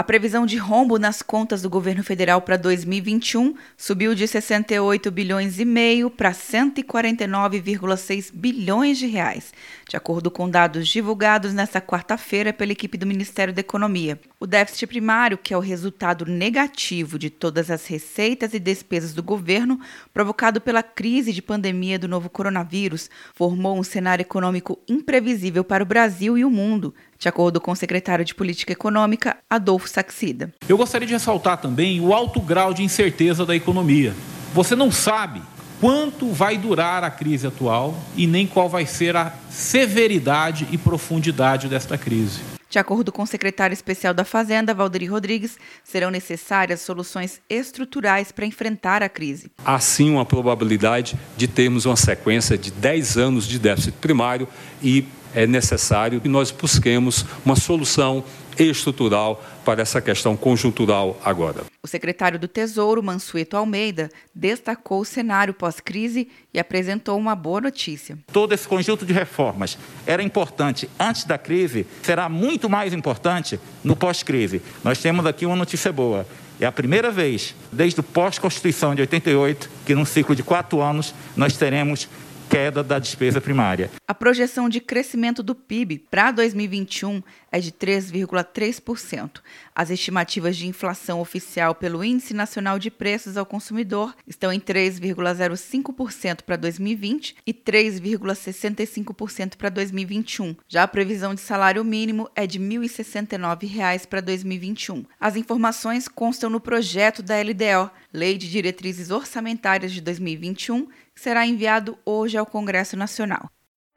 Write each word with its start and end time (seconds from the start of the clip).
A 0.00 0.02
previsão 0.02 0.46
de 0.46 0.56
rombo 0.56 0.98
nas 0.98 1.20
contas 1.20 1.60
do 1.60 1.68
governo 1.68 2.02
federal 2.02 2.40
para 2.40 2.56
2021 2.56 3.54
subiu 3.76 4.14
de 4.14 4.26
68 4.26 5.10
bilhões 5.10 5.60
e 5.60 5.64
meio 5.66 6.08
para 6.08 6.32
149,6 6.32 8.30
bilhões 8.32 8.96
de 8.96 9.06
reais, 9.06 9.52
de 9.86 9.98
acordo 9.98 10.30
com 10.30 10.48
dados 10.48 10.88
divulgados 10.88 11.52
nesta 11.52 11.82
quarta-feira 11.82 12.50
pela 12.50 12.72
equipe 12.72 12.96
do 12.96 13.06
Ministério 13.06 13.52
da 13.52 13.60
Economia. 13.60 14.18
O 14.40 14.46
déficit 14.46 14.86
primário, 14.86 15.36
que 15.36 15.52
é 15.52 15.56
o 15.58 15.60
resultado 15.60 16.24
negativo 16.24 17.18
de 17.18 17.28
todas 17.28 17.70
as 17.70 17.86
receitas 17.86 18.54
e 18.54 18.58
despesas 18.58 19.12
do 19.12 19.22
governo, 19.22 19.78
provocado 20.14 20.62
pela 20.62 20.82
crise 20.82 21.30
de 21.30 21.42
pandemia 21.42 21.98
do 21.98 22.08
novo 22.08 22.30
coronavírus, 22.30 23.10
formou 23.34 23.78
um 23.78 23.82
cenário 23.82 24.22
econômico 24.22 24.78
imprevisível 24.88 25.62
para 25.62 25.84
o 25.84 25.86
Brasil 25.86 26.38
e 26.38 26.44
o 26.44 26.50
mundo, 26.50 26.94
de 27.20 27.28
acordo 27.28 27.60
com 27.60 27.70
o 27.70 27.76
secretário 27.76 28.24
de 28.24 28.34
Política 28.34 28.72
Econômica, 28.72 29.36
Adolfo 29.48 29.86
Saxida. 29.86 30.50
Eu 30.66 30.78
gostaria 30.78 31.06
de 31.06 31.12
ressaltar 31.12 31.58
também 31.58 32.00
o 32.00 32.14
alto 32.14 32.40
grau 32.40 32.72
de 32.72 32.82
incerteza 32.82 33.44
da 33.44 33.54
economia. 33.54 34.14
Você 34.54 34.74
não 34.74 34.90
sabe 34.90 35.42
quanto 35.78 36.32
vai 36.32 36.56
durar 36.56 37.04
a 37.04 37.10
crise 37.10 37.46
atual 37.46 37.94
e 38.16 38.26
nem 38.26 38.46
qual 38.46 38.70
vai 38.70 38.86
ser 38.86 39.14
a 39.16 39.34
severidade 39.50 40.66
e 40.72 40.78
profundidade 40.78 41.68
desta 41.68 41.98
crise. 41.98 42.40
De 42.70 42.78
acordo 42.78 43.10
com 43.10 43.22
o 43.22 43.26
secretário 43.26 43.74
especial 43.74 44.14
da 44.14 44.24
Fazenda, 44.24 44.72
Valderi 44.72 45.04
Rodrigues, 45.04 45.58
serão 45.82 46.08
necessárias 46.08 46.80
soluções 46.80 47.40
estruturais 47.50 48.30
para 48.30 48.46
enfrentar 48.46 49.02
a 49.02 49.08
crise. 49.08 49.50
Há 49.64 49.78
sim 49.80 50.08
uma 50.08 50.24
probabilidade 50.24 51.18
de 51.36 51.48
termos 51.48 51.84
uma 51.84 51.96
sequência 51.96 52.56
de 52.56 52.70
10 52.70 53.18
anos 53.18 53.46
de 53.46 53.58
déficit 53.58 53.96
primário 54.00 54.46
e 54.80 55.04
é 55.34 55.46
necessário 55.46 56.20
que 56.20 56.28
nós 56.28 56.50
busquemos 56.50 57.24
uma 57.44 57.56
solução 57.56 58.24
estrutural 58.58 59.42
para 59.64 59.80
essa 59.80 60.00
questão 60.00 60.36
conjuntural 60.36 61.18
agora. 61.24 61.64
O 61.82 61.88
secretário 61.88 62.38
do 62.38 62.48
Tesouro, 62.48 63.02
Mansueto 63.02 63.56
Almeida, 63.56 64.10
destacou 64.34 65.00
o 65.00 65.04
cenário 65.04 65.54
pós-crise 65.54 66.28
e 66.52 66.58
apresentou 66.58 67.18
uma 67.18 67.34
boa 67.34 67.60
notícia. 67.60 68.18
Todo 68.32 68.52
esse 68.52 68.68
conjunto 68.68 69.06
de 69.06 69.12
reformas 69.12 69.78
era 70.06 70.22
importante 70.22 70.90
antes 70.98 71.24
da 71.24 71.38
crise, 71.38 71.86
será 72.02 72.28
muito 72.28 72.68
mais 72.68 72.92
importante 72.92 73.58
no 73.82 73.96
pós-crise. 73.96 74.60
Nós 74.84 74.98
temos 74.98 75.24
aqui 75.24 75.46
uma 75.46 75.56
notícia 75.56 75.92
boa. 75.92 76.26
É 76.60 76.66
a 76.66 76.72
primeira 76.72 77.10
vez, 77.10 77.54
desde 77.72 78.00
o 78.00 78.02
pós-Constituição 78.02 78.94
de 78.94 79.00
88, 79.00 79.70
que 79.86 79.94
num 79.94 80.04
ciclo 80.04 80.36
de 80.36 80.42
quatro 80.42 80.82
anos 80.82 81.14
nós 81.34 81.56
teremos 81.56 82.06
queda 82.50 82.82
da 82.82 82.98
despesa 82.98 83.40
primária. 83.40 83.88
A 84.08 84.12
projeção 84.12 84.68
de 84.68 84.80
crescimento 84.80 85.40
do 85.40 85.54
PIB 85.54 86.00
para 86.10 86.32
2021 86.32 87.22
é 87.52 87.60
de 87.60 87.70
3,3%. 87.70 89.40
As 89.72 89.88
estimativas 89.88 90.56
de 90.56 90.66
inflação 90.66 91.20
oficial 91.20 91.76
pelo 91.76 92.02
Índice 92.02 92.34
Nacional 92.34 92.76
de 92.76 92.90
Preços 92.90 93.36
ao 93.36 93.46
Consumidor 93.46 94.16
estão 94.26 94.52
em 94.52 94.58
3,05% 94.58 96.42
para 96.42 96.56
2020 96.56 97.36
e 97.46 97.54
3,65% 97.54 99.56
para 99.56 99.68
2021. 99.68 100.56
Já 100.68 100.82
a 100.82 100.88
previsão 100.88 101.36
de 101.36 101.40
salário 101.40 101.84
mínimo 101.84 102.28
é 102.34 102.48
de 102.48 102.58
R$ 102.58 102.64
1.069 102.64 104.08
para 104.08 104.20
2021. 104.20 105.04
As 105.20 105.36
informações 105.36 106.08
constam 106.08 106.50
no 106.50 106.60
projeto 106.60 107.22
da 107.22 107.40
LDO, 107.40 107.92
Lei 108.12 108.36
de 108.36 108.50
Diretrizes 108.50 109.12
Orçamentárias 109.12 109.92
de 109.92 110.00
2021, 110.00 110.88
que 111.09 111.09
será 111.20 111.46
enviado 111.46 111.98
hoje 112.04 112.38
ao 112.38 112.46
Congresso 112.46 112.96
Nacional. 112.96 113.50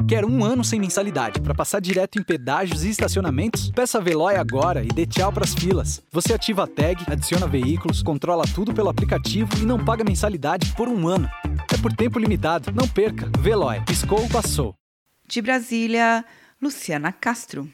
Quer 0.06 0.26
um 0.26 0.44
ano 0.44 0.62
sem 0.62 0.78
mensalidade 0.78 1.40
para 1.40 1.56
passar 1.56 1.80
direto 1.80 2.20
em 2.20 2.24
pedágios 2.24 2.84
e 2.84 2.90
estacionamentos? 2.90 3.72
Peça 3.72 3.98
a 3.98 4.02
Veloy 4.02 4.36
agora 4.36 4.84
e 4.84 4.90
dê 4.90 5.06
tchau 5.06 5.32
para 5.32 5.46
as 5.46 5.54
filas. 5.54 6.04
Você 6.12 6.34
ativa 6.34 6.66
a 6.66 6.68
tag, 6.68 7.02
adiciona 7.08 7.48
veículos, 7.48 8.04
controla 8.04 8.44
tudo 8.54 8.74
pelo 8.74 8.90
aplicativo 8.90 9.50
e 9.58 9.66
não 9.66 9.84
paga 9.84 10.04
mensalidade 10.04 10.74
por 10.76 10.90
um 10.90 11.08
ano. 11.08 11.30
É 11.74 11.78
por 11.78 11.94
tempo 11.94 12.20
limitado. 12.20 12.74
Não 12.74 12.88
perca. 12.90 13.32
Veloy. 13.40 13.82
Piscou, 13.86 14.28
passou. 14.28 14.76
De 15.26 15.42
Brasília, 15.42 16.26
Luciana 16.62 17.14
Castro. 17.14 17.74